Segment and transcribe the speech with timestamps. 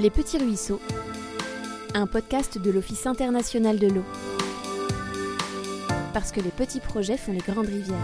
[0.00, 0.80] Les Petits Ruisseaux,
[1.92, 4.04] un podcast de l'Office international de l'eau.
[6.14, 7.98] Parce que les petits projets font les grandes rivières.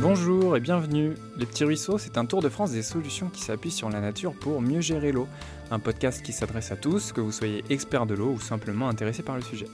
[0.00, 1.14] Bonjour et bienvenue.
[1.36, 4.32] Les Petits Ruisseaux, c'est un tour de France des solutions qui s'appuient sur la nature
[4.32, 5.26] pour mieux gérer l'eau.
[5.72, 9.24] Un podcast qui s'adresse à tous, que vous soyez expert de l'eau ou simplement intéressé
[9.24, 9.66] par le sujet.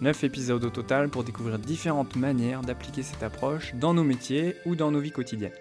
[0.00, 4.74] 9 épisodes au total pour découvrir différentes manières d'appliquer cette approche dans nos métiers ou
[4.74, 5.52] dans nos vies quotidiennes.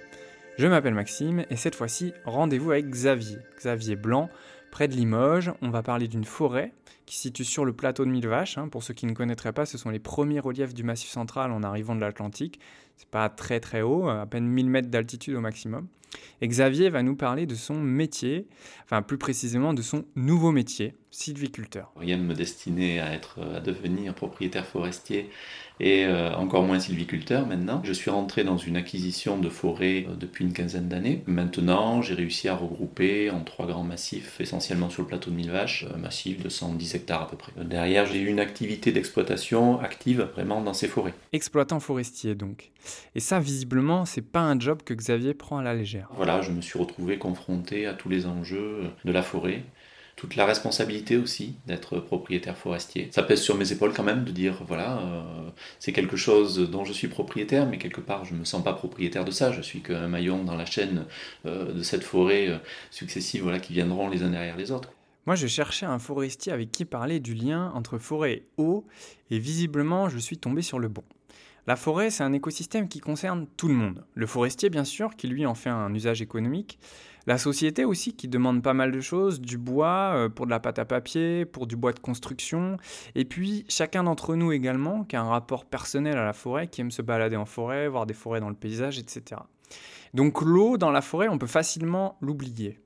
[0.57, 3.37] Je m'appelle Maxime et cette fois-ci, rendez-vous avec Xavier.
[3.57, 4.29] Xavier Blanc,
[4.73, 5.53] près de Limoges.
[5.61, 6.73] On va parler d'une forêt
[7.05, 8.57] qui se situe sur le plateau de Mille Vaches.
[8.57, 8.69] Hein.
[8.69, 11.61] Pour ceux qui ne connaîtraient pas, ce sont les premiers reliefs du Massif central en
[11.61, 12.59] arrivant de l'Atlantique.
[12.97, 15.87] C'est pas très très haut, à peine 1000 mètres d'altitude au maximum.
[16.41, 18.47] Et Xavier va nous parler de son métier,
[18.83, 21.91] enfin plus précisément de son nouveau métier, sylviculteur.
[21.95, 25.29] Rien ne me destinait à, être, à devenir propriétaire forestier
[25.79, 27.81] et euh, encore moins sylviculteur maintenant.
[27.83, 31.23] Je suis rentré dans une acquisition de forêt euh, depuis une quinzaine d'années.
[31.27, 35.51] Maintenant, j'ai réussi à regrouper en trois grands massifs, essentiellement sur le plateau de Mille
[35.51, 37.51] Vaches, un massif de 110 hectares à peu près.
[37.63, 41.13] Derrière, j'ai eu une activité d'exploitation active vraiment dans ces forêts.
[41.31, 42.71] Exploitant forestier donc.
[43.15, 46.09] Et ça, visiblement, c'est pas un job que Xavier prend à la légère.
[46.15, 49.63] Voilà, je me suis retrouvé confronté à tous les enjeux de la forêt
[50.15, 53.09] toute la responsabilité aussi d'être propriétaire forestier.
[53.11, 55.21] Ça pèse sur mes épaules quand même de dire voilà, euh,
[55.79, 58.73] c'est quelque chose dont je suis propriétaire, mais quelque part je ne me sens pas
[58.73, 59.51] propriétaire de ça.
[59.51, 61.05] Je suis qu'un maillon dans la chaîne
[61.45, 62.57] euh, de cette forêt euh,
[62.91, 64.91] successive voilà, qui viendront les uns derrière les autres.
[65.25, 68.85] Moi, je cherchais un forestier avec qui parler du lien entre forêt et eau,
[69.31, 71.03] et visiblement, je suis tombé sur le bon.
[71.65, 74.03] La forêt, c'est un écosystème qui concerne tout le monde.
[74.15, 76.77] Le forestier, bien sûr, qui lui en fait un usage économique.
[77.25, 80.59] La société aussi, qui demande pas mal de choses, du bois euh, pour de la
[80.59, 82.75] pâte à papier, pour du bois de construction.
[83.15, 86.81] Et puis, chacun d'entre nous également, qui a un rapport personnel à la forêt, qui
[86.81, 89.39] aime se balader en forêt, voir des forêts dans le paysage, etc.
[90.13, 92.79] Donc l'eau dans la forêt, on peut facilement l'oublier.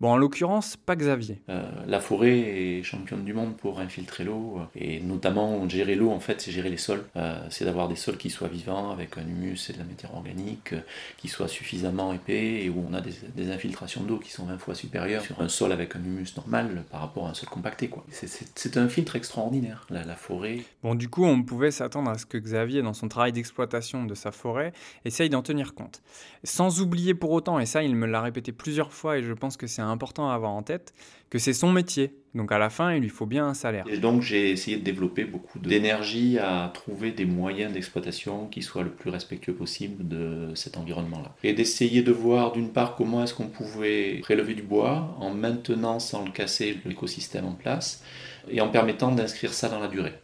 [0.00, 1.40] Bon, en l'occurrence, pas Xavier.
[1.48, 6.20] Euh, la forêt est championne du monde pour infiltrer l'eau et notamment gérer l'eau, en
[6.20, 7.04] fait, c'est gérer les sols.
[7.16, 10.14] Euh, c'est d'avoir des sols qui soient vivants avec un humus et de la matière
[10.14, 10.80] organique, euh,
[11.16, 14.74] qui soient suffisamment épais et où on a des, infiltrations d'eau qui sont 20 fois
[14.76, 17.88] supérieures sur un sol avec un humus normal par rapport à un sol compacté.
[17.88, 18.04] Quoi.
[18.10, 20.60] C'est, un filtre extraordinaire, la, la, forêt.
[20.82, 24.14] Bon, du coup, on pouvait s'attendre à ce que Xavier, dans son travail d'exploitation de
[24.14, 24.72] sa forêt,
[25.04, 26.02] essaye d'en tenir compte.
[26.44, 29.56] Sans oublier pour autant, et ça, il me l'a répété plusieurs fois et je pense
[29.56, 30.94] que c'est important à avoir en tête
[31.30, 32.14] que c'est son métier.
[32.34, 33.84] Donc à la fin, il lui faut bien un salaire.
[33.88, 38.82] Et donc j'ai essayé de développer beaucoup d'énergie à trouver des moyens d'exploitation qui soient
[38.82, 41.34] le plus respectueux possible de cet environnement-là.
[41.42, 45.98] Et d'essayer de voir d'une part comment est-ce qu'on pouvait prélever du bois en maintenant
[45.98, 48.04] sans le casser l'écosystème en place
[48.48, 50.14] et en permettant d'inscrire ça dans la durée.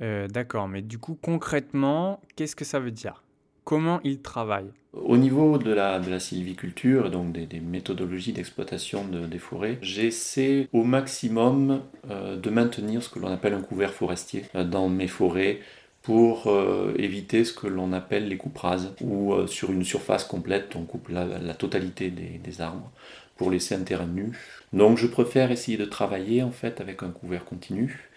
[0.00, 3.22] Euh, d'accord, mais du coup concrètement, qu'est-ce que ça veut dire?
[3.66, 9.38] Comment il travaille au niveau de la, de la sylviculture, donc des, méthodologies d'exploitation des
[9.38, 14.64] forêts, j'essaie au maximum euh, de maintenir ce que l'on appelle un couvert forestier euh,
[14.64, 15.58] dans mes forêts
[16.00, 20.76] pour euh, éviter ce que l'on appelle les coupes rases, où sur une surface complète,
[20.76, 22.90] on coupe la, totalité des, arbres
[23.36, 24.32] pour laisser un terrain nu.
[24.72, 28.08] Donc je préfère essayer de travailler en fait avec un couvert continu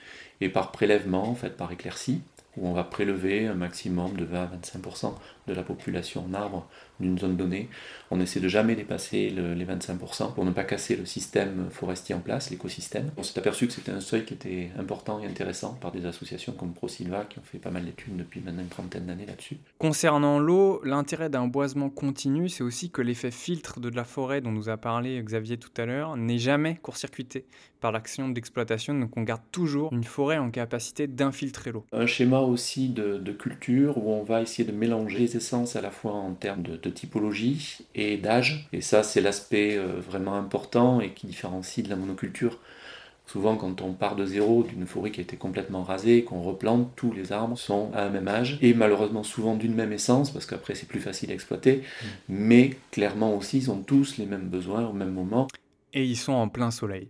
[0.42, 2.22] et par prélèvement, en fait par éclaircie,
[2.58, 5.14] où on va prélever un maximum de 20 à 25%
[5.50, 6.68] de la population en arbre
[7.00, 7.70] d'une zone donnée.
[8.12, 12.20] On essaie de jamais dépasser les 25% pour ne pas casser le système forestier en
[12.20, 13.12] place, l'écosystème.
[13.18, 16.54] On s'est aperçu que c'était un seuil qui était important et intéressant par des associations
[16.54, 19.58] comme ProSilva qui ont fait pas mal d'études depuis maintenant une trentaine d'années là-dessus.
[19.78, 24.52] Concernant l'eau, l'intérêt d'un boisement continu, c'est aussi que l'effet filtre de la forêt dont
[24.52, 27.46] nous a parlé Xavier tout à l'heure n'est jamais court-circuité
[27.80, 31.86] par l'action d'exploitation, donc on garde toujours une forêt en capacité d'infiltrer l'eau.
[31.92, 35.38] Un schéma aussi de, culture où on va essayer de mélanger les
[35.76, 38.68] à la fois en termes de typologie et d'âge.
[38.74, 42.60] Et ça, c'est l'aspect euh, vraiment important et qui différencie de la monoculture.
[43.32, 46.92] Souvent, quand on part de zéro d'une forêt qui a été complètement rasée, qu'on replante,
[46.96, 50.48] tous les arbres sont à un même âge et malheureusement souvent d'une même essence parce
[50.48, 51.78] qu'après c'est plus facile à exploiter.
[51.78, 52.06] Mm.
[52.30, 55.48] Mais clairement aussi, ils ont tous les mêmes besoins au même moment.
[55.94, 57.08] Et ils sont en plein soleil.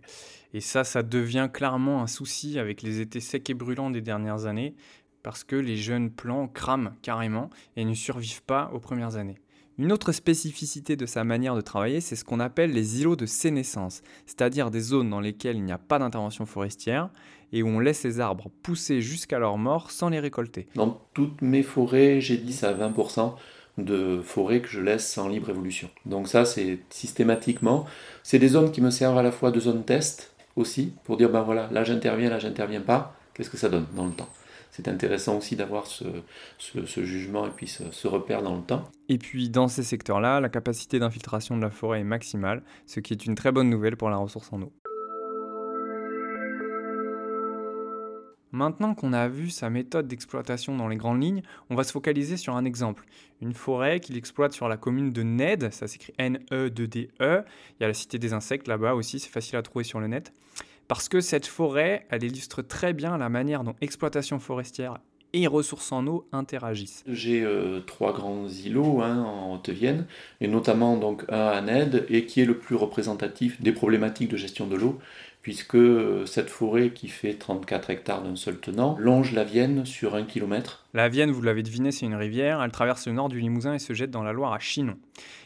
[0.52, 4.44] Et ça, ça devient clairement un souci avec les étés secs et brûlants des dernières
[4.44, 4.74] années
[5.22, 9.38] parce que les jeunes plants crament carrément et ne survivent pas aux premières années.
[9.78, 13.24] Une autre spécificité de sa manière de travailler, c'est ce qu'on appelle les îlots de
[13.24, 17.08] sénescence, c'est-à-dire des zones dans lesquelles il n'y a pas d'intervention forestière
[17.52, 20.68] et où on laisse les arbres pousser jusqu'à leur mort sans les récolter.
[20.74, 23.34] Dans toutes mes forêts, j'ai 10 à 20%
[23.78, 25.88] de forêts que je laisse en libre évolution.
[26.04, 27.86] Donc ça, c'est systématiquement.
[28.22, 31.30] C'est des zones qui me servent à la fois de zone test aussi, pour dire,
[31.30, 34.28] ben voilà, là j'interviens, là j'interviens pas, qu'est-ce que ça donne dans le temps?
[34.70, 36.04] c'est intéressant aussi d'avoir ce,
[36.58, 38.84] jugement et puis ce, repère dans le temps.
[39.08, 43.12] Et puis dans ces secteurs-là, la capacité d'infiltration de la forêt est maximale, ce qui
[43.12, 44.72] est une très bonne nouvelle pour la ressource en eau.
[48.52, 52.36] Maintenant qu'on a vu sa méthode d'exploitation dans les grandes lignes, on va se focaliser
[52.36, 53.04] sur un exemple.
[53.40, 57.44] Une forêt qu'il exploite sur la commune de Ned, ça s'écrit N-E-D-D-E,
[57.78, 60.08] Il y a la cité des insectes là-bas aussi, c'est facile à trouver sur le
[60.08, 60.32] net.
[60.90, 64.98] Parce que cette forêt, elle illustre très bien la manière dont exploitation forestière
[65.32, 67.04] et ressources en eau interagissent.
[67.06, 70.06] J'ai euh, trois grands îlots hein, en Haute-Vienne,
[70.40, 74.36] et notamment donc un à Ned, et qui est le plus représentatif des problématiques de
[74.36, 74.98] gestion de l'eau,
[75.42, 75.78] puisque
[76.26, 80.86] cette forêt qui fait 34 hectares d'un seul tenant longe la Vienne sur un kilomètre.
[80.92, 83.78] La Vienne, vous l'avez deviné, c'est une rivière, elle traverse le nord du Limousin et
[83.78, 84.96] se jette dans la Loire à Chinon.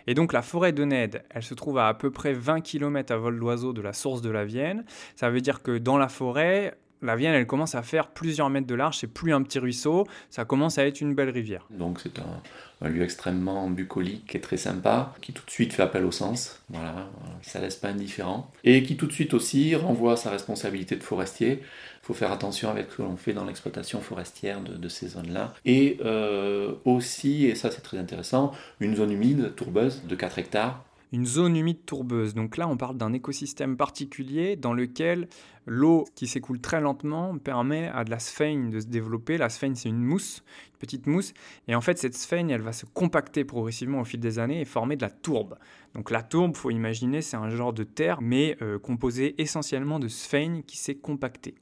[0.06, 3.12] Et donc la forêt de Ned, elle se trouve à à peu près 20 km
[3.12, 4.85] à vol d'oiseau de la source de la Vienne.
[5.17, 6.75] Ça veut dire que dans la forêt,
[7.05, 10.06] la Vienne, elle commence à faire plusieurs mètres de large, c'est plus un petit ruisseau,
[10.31, 11.67] ça commence à être une belle rivière.
[11.71, 16.05] Donc c'est un, lieu extrêmement bucolique et très sympa, qui tout de suite fait appel
[16.05, 17.09] au sens, voilà,
[17.43, 21.61] ça laisse pas indifférent, et qui tout de suite aussi renvoie sa responsabilité de forestier.
[21.62, 25.55] Il faut faire attention avec ce que l'on fait dans l'exploitation forestière de, ces zones-là.
[25.65, 30.85] Et euh, aussi, et ça c'est très intéressant, une zone humide, tourbeuse, de 4 hectares,
[31.14, 32.34] une zone humide tourbeuse.
[32.34, 35.28] Donc là, on parle d'un écosystème particulier dans lequel
[35.64, 39.38] l'eau qui s'écoule très lentement permet à de la sphaigne de se développer.
[39.38, 41.32] La sphaigne, c'est une mousse, une petite mousse.
[41.69, 44.64] Et en fait, cette sphaigne, elle va se compacter progressivement au fil des années et
[44.64, 45.56] former de la tourbe.
[45.94, 50.08] Donc la tourbe, faut imaginer, c'est un genre de terre, mais euh, composé essentiellement de
[50.08, 51.55] sphaigne qui s'est compactée.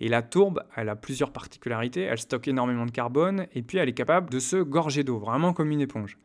[0.00, 2.02] Et la tourbe, elle a plusieurs particularités.
[2.02, 5.52] Elle stocke énormément de carbone et puis elle est capable de se gorger d'eau, vraiment
[5.52, 6.16] comme une éponge.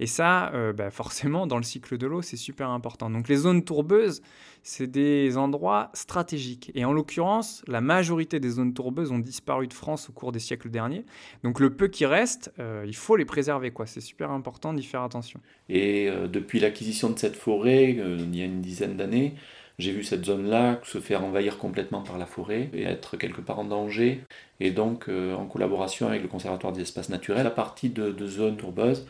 [0.00, 3.10] Et ça, euh, bah, forcément, dans le cycle de l'eau, c'est super important.
[3.10, 4.22] Donc les zones tourbeuses,
[4.62, 6.72] c'est des endroits stratégiques.
[6.74, 10.38] Et en l'occurrence, la majorité des zones tourbeuses ont disparu de France au cours des
[10.38, 11.04] siècles derniers.
[11.44, 13.72] Donc le peu qui reste, euh, il faut les préserver.
[13.84, 15.38] C'est super important d'y faire attention.
[15.68, 19.34] Et euh, depuis l'acquisition de cette forêt, il y a une dizaine d'années,
[19.78, 23.58] j'ai vu cette zone-là se faire envahir complètement par la forêt et être quelque part
[23.58, 24.20] en danger.
[24.60, 29.06] Et donc, en collaboration avec le Conservatoire des espaces naturels, à partir de, zones tourbeuses,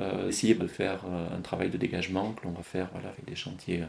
[0.00, 3.24] euh, essayer de faire euh, un travail de dégagement que l'on va faire voilà, avec
[3.24, 3.86] des chantiers euh,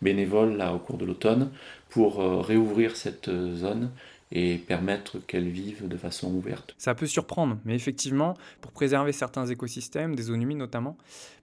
[0.00, 1.50] bénévoles là, au cours de l'automne
[1.90, 3.90] pour réouvrir cette zone
[4.32, 6.74] et permettre qu'elle vive de façon ouverte.
[6.78, 10.96] Ça peut surprendre, mais effectivement, pour préserver certains écosystèmes, des zones humides notamment,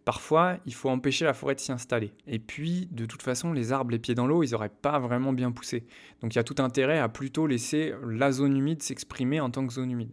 [0.06, 2.12] parfois il faut empêcher la forêt de s'y installer.
[2.28, 5.34] Et puis, de toute façon, les arbres les pieds dans l'eau, ils n'auraient pas vraiment
[5.34, 5.86] bien poussé.
[6.22, 9.68] Donc il y a tout intérêt à plutôt laisser la zone humide s'exprimer en tant
[9.68, 10.12] que zone humide.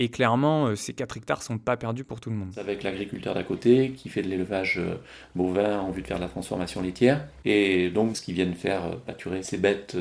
[0.00, 2.52] Et clairement, euh, ces 4 hectares sont pas perdus pour tout le monde.
[2.56, 4.94] Avec l'agriculteur d'à côté qui fait de l'élevage euh,
[5.34, 7.26] bovin en vue de faire de la transformation laitière.
[7.44, 9.96] Et donc, ce qu'ils viennent faire, euh, pâturer ces bêtes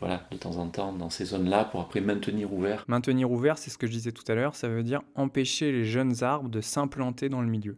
[0.00, 2.84] voilà, de temps en temps dans ces zones-là pour après maintenir ouvert.
[2.88, 5.84] Maintenir ouvert, c'est ce que je disais tout à l'heure, ça veut dire empêcher les
[5.84, 7.76] jeunes arbres de s'implanter dans le milieu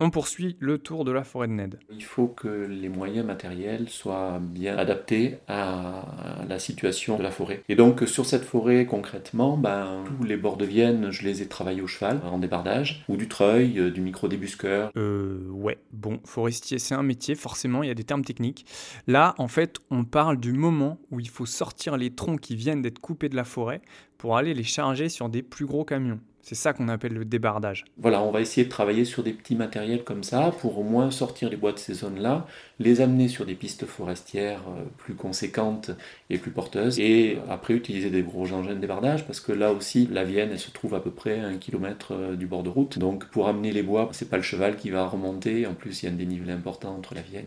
[0.00, 1.78] on poursuit le tour de la forêt de Ned.
[1.90, 6.04] Il faut que les moyens matériels soient bien adaptés à
[6.48, 7.62] la situation de la forêt.
[7.68, 11.46] Et donc sur cette forêt concrètement, ben, tous les bords de Vienne, je les ai
[11.46, 14.90] travaillés au cheval, en débardage, ou du treuil, euh, du micro-débusqueur.
[14.96, 18.66] Euh, ouais, bon, forestier c'est un métier, forcément il y a des termes techniques.
[19.06, 22.82] Là, en fait, on parle du moment où il faut sortir les troncs qui viennent
[22.82, 23.80] d'être coupés de la forêt
[24.18, 26.20] pour aller les charger sur des plus gros camions.
[26.44, 27.86] C'est ça qu'on appelle le débardage.
[27.96, 31.10] Voilà, on va essayer de travailler sur des petits matériels comme ça pour au moins
[31.10, 32.46] sortir les bois de ces zones-là,
[32.78, 35.90] les amener sur des pistes forestières euh, plus conséquentes
[36.28, 40.06] et plus porteuses, et après utiliser des gros engins de débardage parce que là aussi,
[40.12, 42.98] la Vienne, se trouve à peu près à un kilomètre euh, du bord de route.
[42.98, 45.66] Donc pour amener les bois, c'est pas le cheval qui va remonter.
[45.66, 47.46] En plus, il y a un dénivelé important entre la Vienne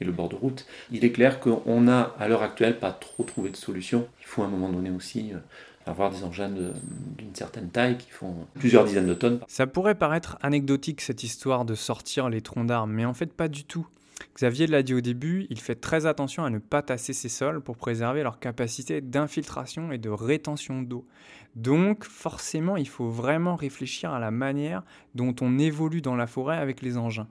[0.00, 0.64] et le, bord de route.
[0.92, 4.06] Il est clair qu'on n'a à l'heure actuelle pas trop trouvé de solution.
[4.20, 5.38] Il faut à un moment donné aussi euh,
[5.88, 9.40] avoir des engins d'une certaine taille qui font plusieurs dizaines de tonnes.
[9.48, 13.48] Ça pourrait paraître anecdotique cette histoire de sortir les troncs d'arbres, mais en fait pas
[13.48, 13.86] du tout.
[14.34, 17.60] Xavier l'a dit au début, il fait très attention à ne pas tasser ses sols
[17.60, 21.06] pour préserver leur capacité d'infiltration et de rétention d'eau.
[21.56, 24.82] Donc forcément, il faut vraiment réfléchir à la manière
[25.14, 27.28] dont on évolue dans la forêt avec les engins.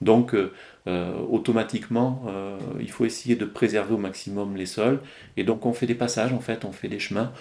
[0.00, 0.52] Donc euh,
[0.86, 5.00] euh, automatiquement, euh, il faut essayer de préserver au maximum les sols.
[5.36, 7.32] Et donc on fait des passages, en fait, on fait des chemins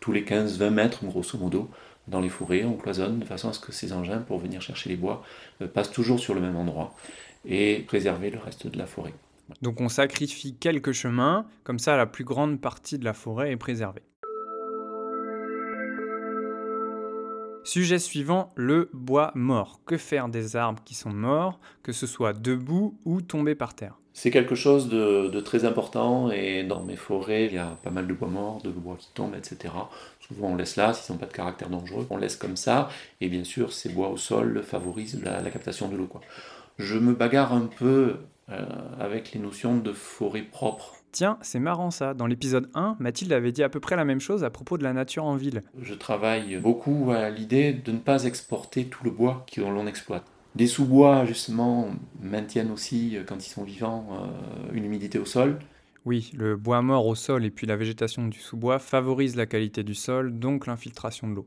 [0.00, 1.70] tous les 15-20 mètres, grosso modo,
[2.06, 4.88] dans les forêts, on cloisonne de façon à ce que ces engins, pour venir chercher
[4.88, 5.22] les bois,
[5.60, 6.94] euh, passent toujours sur le même endroit
[7.44, 9.14] et préserver le reste de la forêt.
[9.62, 13.56] Donc on sacrifie quelques chemins, comme ça la plus grande partie de la forêt est
[13.56, 14.02] préservée.
[17.64, 19.80] Sujet suivant, le bois mort.
[19.84, 23.98] Que faire des arbres qui sont morts, que ce soit debout ou tombés par terre?
[24.18, 28.08] C'est quelque chose de, très important et dans mes forêts, il y a pas mal
[28.08, 29.72] de bois morts, de bois qui tombent, etc.
[30.26, 32.88] Souvent on laisse là, s'ils n'ont pas de caractère dangereux, on laisse comme ça.
[33.20, 36.08] Et bien sûr, ces bois au sol favorisent la, captation de l'eau.
[36.80, 38.16] Je me bagarre un peu
[38.50, 38.64] euh,
[38.98, 40.94] avec les notions de forêt propre.
[41.12, 42.12] Tiens, c'est marrant ça.
[42.12, 44.82] Dans l'épisode 1, Mathilde avait dit à peu près la même chose à propos de
[44.82, 45.62] la nature en ville.
[45.80, 50.24] Je travaille beaucoup à l'idée de ne pas exporter tout le bois que l'on exploite.
[50.58, 51.86] Des sous-bois, justement,
[52.20, 55.60] maintiennent aussi, quand ils sont vivants, euh, une humidité au sol.
[56.04, 59.84] Oui, le bois mort au sol et puis la végétation du sous-bois favorisent la qualité
[59.84, 61.46] du sol, donc l'infiltration de l'eau.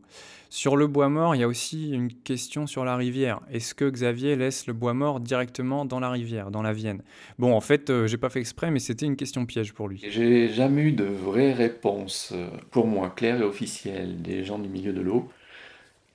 [0.49, 3.41] Sur le bois mort, il y a aussi une question sur la rivière.
[3.51, 7.01] Est-ce que Xavier laisse le bois mort directement dans la rivière, dans la Vienne?
[7.37, 10.01] Bon, en fait, euh, j'ai pas fait exprès, mais c'était une question piège pour lui.
[10.07, 14.69] J'ai jamais eu de vraie réponse, euh, pour moi, claire et officielle, des gens du
[14.69, 15.27] milieu de l'eau.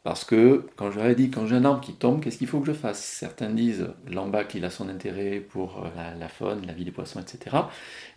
[0.06, 2.68] Parce que, quand ai dit, quand j'ai un arbre qui tombe, qu'est-ce qu'il faut que
[2.68, 3.02] je fasse?
[3.02, 7.18] Certains disent, l'ambac, il a son intérêt pour euh, la, faune, la vie des poissons,
[7.18, 7.56] etc.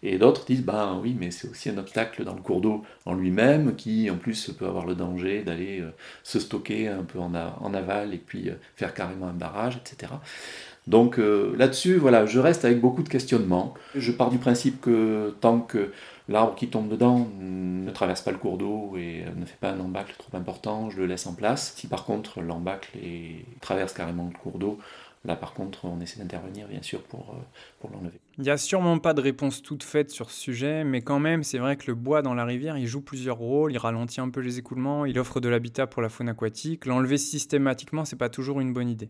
[0.04, 3.16] Et d'autres disent, ben oui, mais c'est aussi un obstacle dans le cours d'eau en
[3.16, 5.90] lui-même, qui en plus peut avoir le danger d'aller euh,
[6.22, 7.34] se stocker un peu en,
[7.74, 10.14] aval et puis euh, faire carrément un barrage, etc.
[10.86, 13.76] Donc là-dessus, voilà, je reste avec beaucoup de questionnements.
[13.94, 15.92] Je pars du principe que tant que
[16.30, 19.80] L'arbre qui tombe dedans ne traverse pas le cours d'eau et ne fait pas un
[19.80, 21.74] embâcle trop important, je le laisse en place.
[21.76, 22.98] Si par contre l'embâcle
[23.60, 24.80] traverse carrément le cours d'eau,
[25.26, 28.20] Là, par contre, on essaie d'intervenir, bien sûr, pour, euh, l'enlever.
[28.38, 31.44] Il n'y a sûrement pas de réponse toute faite sur ce sujet, mais quand même,
[31.44, 33.74] c'est vrai que le bois dans la rivière, il joue plusieurs rôles.
[33.74, 36.86] Il ralentit un peu les écoulements, il offre de l'habitat pour la faune aquatique.
[36.86, 39.10] L'enlever systématiquement, c'est pas toujours une bonne idée.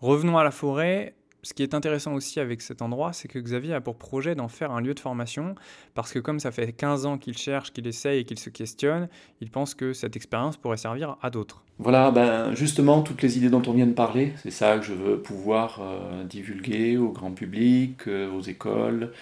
[0.00, 3.74] Revenons à la forêt ce qui est intéressant aussi avec cet endroit, c'est que Xavier
[3.74, 5.54] a pour projet d'en faire un lieu de formation,
[5.94, 9.08] parce que comme ça fait 15 ans qu'il cherche, qu'il essaye et qu'il se questionne,
[9.40, 11.62] il pense que cette expérience pourrait servir à d'autres.
[11.78, 14.94] Voilà, ben justement, toutes les idées dont on vient de parler, c'est ça que je
[14.94, 19.12] veux pouvoir euh, divulguer au grand public, euh, aux écoles,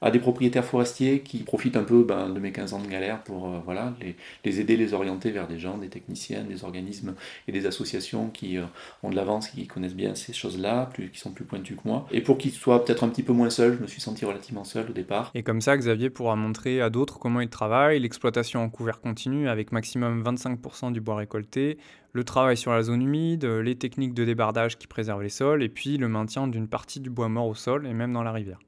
[0.00, 3.22] à des propriétaires forestiers qui profitent un peu ben, de mes 15 ans de galère
[3.22, 7.14] pour euh, voilà, les, les, aider, les orienter vers des gens, des techniciens, des organismes
[7.48, 8.64] et des associations qui euh,
[9.02, 12.06] ont de l'avance, qui connaissent bien ces choses-là, qui sont plus pointus que moi.
[12.12, 14.64] Et pour qu'ils soient peut-être un petit peu moins seuls, je me suis senti relativement
[14.64, 15.30] seul au départ.
[15.34, 19.48] Et comme ça, Xavier pourra montrer à d'autres comment il travaille, l'exploitation en couvert continu
[19.48, 21.78] avec maximum 25% du bois récolté,
[22.12, 25.68] le travail sur la zone humide, les techniques de débardage qui préservent les sols, et
[25.68, 28.58] puis le maintien d'une partie du bois mort au sol et même dans la rivière.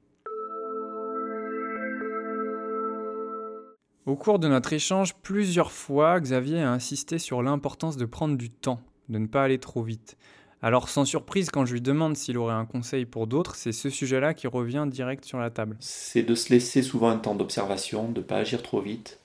[4.05, 8.49] Au cours de notre échange, plusieurs fois, Xavier a insisté sur l'importance de prendre du
[8.49, 10.17] temps, de ne pas aller trop vite.
[10.61, 13.89] Alors sans surprise, quand je lui demande s'il aurait un conseil pour d'autres, c'est ce
[13.89, 15.77] sujet-là qui revient direct sur la table.
[15.79, 19.19] C'est de se laisser souvent un temps d'observation, de ne pas agir trop vite,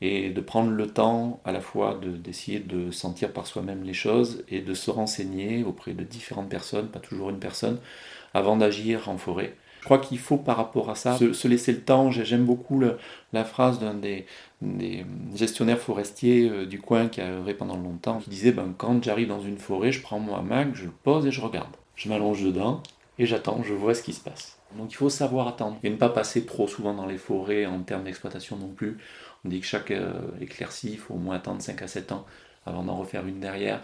[0.00, 4.42] et de prendre le temps à la fois d'essayer de, sentir par soi-même les choses
[4.48, 7.78] et de se renseigner auprès de différentes personnes, pas toujours une personne,
[8.32, 9.54] avant d'agir en forêt.
[9.80, 12.10] Je crois qu'il faut par rapport à ça se, laisser le temps.
[12.10, 12.82] J'aime beaucoup
[13.32, 14.26] la phrase d'un des,
[15.34, 19.28] gestionnaires forestiers euh, du coin qui a œuvré pendant longtemps, qui disait ben, quand j'arrive
[19.28, 21.70] dans une forêt, je prends mon hamac, je le pose et je regarde.
[21.94, 22.82] Je m'allonge dedans
[23.18, 24.58] et j'attends, je vois ce qui se passe.
[24.76, 27.80] Donc il faut savoir attendre et ne pas passer trop souvent dans les forêts en
[27.80, 28.98] termes d'exploitation non plus.
[29.44, 32.26] On dit que chaque euh, éclaircie, il faut au moins attendre 5 à 7 ans
[32.66, 33.80] avant d'en refaire une derrière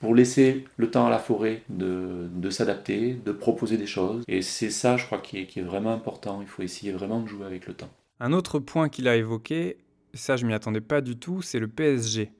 [0.00, 4.22] pour laisser le temps à la forêt de, s'adapter, de proposer des choses.
[4.28, 6.40] Et c'est ça, je crois, qui est, qui est, vraiment important.
[6.40, 7.90] Il faut essayer vraiment de jouer avec le temps.
[8.20, 9.78] Un autre point qu'il a évoqué,
[10.14, 12.32] ça je m'y attendais pas du tout, c'est le PSG.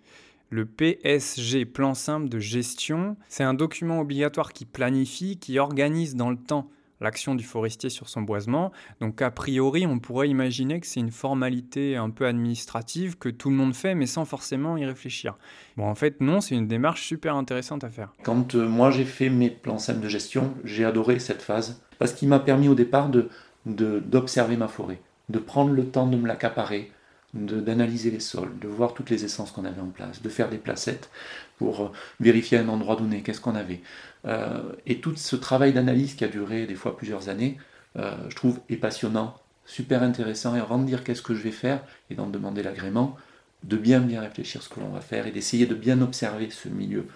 [0.51, 6.31] Le PSG, plan simple de gestion, c'est un document obligatoire qui planifie, qui organise dans
[6.31, 8.73] le temps l'action du forestier sur son boisement.
[9.01, 13.51] Donc a priori, on pourrait imaginer que c'est une formalité un peu administrative que tout
[13.51, 15.37] le monde fait, mais sans forcément y réfléchir.
[15.77, 18.13] Bon, en fait, non, c'est une démarche super intéressante à faire.
[18.23, 22.13] Quand euh, moi j'ai fait mes plans simples de gestion, j'ai adoré cette phase, parce
[22.13, 23.29] qu'il m'a permis au départ de,
[23.65, 26.91] d'observer ma forêt, de prendre le temps de me l'accaparer,
[27.35, 30.57] d'analyser les sols, de voir toutes les essences qu'on avait en place, de faire des
[30.57, 31.11] placettes
[31.59, 33.81] pour euh, vérifier un endroit donné, qu'est-ce qu'on avait.
[34.25, 37.59] Euh, et tout ce travail d'analyse qui a duré des fois plusieurs années,
[37.97, 40.57] euh, je trouve est passionnant, super intéressant.
[40.57, 43.17] Et avant de dire qu'est-ce que je vais faire et d'en demander l'agrément,
[43.63, 46.69] de bien bien réfléchir ce que l'on va faire et d'essayer de bien observer ce
[46.69, 47.07] milieu.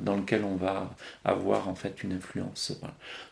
[0.00, 0.94] dans lequel on va
[1.26, 2.72] avoir en fait une influence.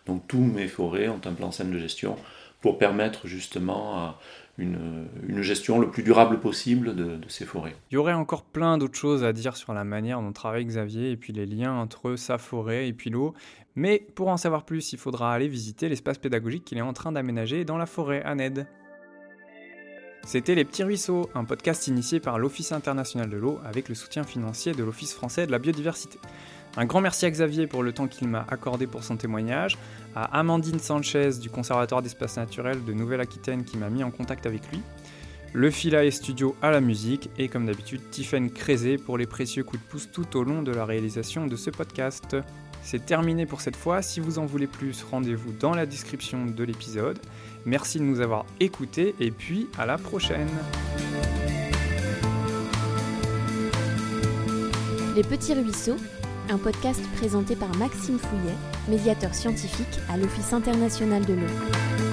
[0.04, 2.14] Donc tous mes forêts ont un plan scène de gestion
[2.61, 4.20] pour permettre justement à
[4.61, 7.75] une, gestion le plus durable possible de, ces forêts.
[7.90, 11.11] Il y aurait encore plein d'autres choses à dire sur la manière dont travaille Xavier
[11.11, 13.35] et puis les liens entre sa forêt et puis l'eau,
[13.75, 17.12] mais pour en savoir plus, il faudra aller visiter l'espace pédagogique qu'il est en train
[17.12, 18.67] d'aménager dans la forêt à Ned.
[20.26, 24.23] C'était Les Petits Ruisseaux, un podcast initié par l'Office international de l'eau avec le soutien
[24.23, 26.19] financier de l'Office français de la biodiversité.
[26.77, 29.77] Un grand merci à Xavier pour le temps qu'il m'a accordé pour son témoignage,
[30.15, 34.71] à Amandine Sanchez du Conservatoire d'Espace Naturel de Nouvelle-Aquitaine qui m'a mis en contact avec
[34.71, 34.81] lui,
[35.53, 39.65] le Fila et Studio à la musique, et comme d'habitude, Tiffen Crézé pour les précieux
[39.65, 42.37] coups de pouce tout au long de la réalisation de ce podcast.
[42.83, 46.65] C'est terminé pour cette fois, si vous en voulez plus, rendez-vous dans la description de
[46.65, 47.19] l'épisode.
[47.67, 50.49] Merci de nous avoir écoutés et puis à la prochaine
[55.17, 55.97] Les Petits Ruisseaux
[56.50, 58.57] un podcast présenté par Maxime Fouillet,
[58.88, 62.10] médiateur scientifique à l'Office international de l'eau.